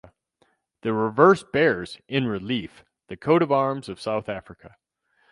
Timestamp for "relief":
2.25-2.83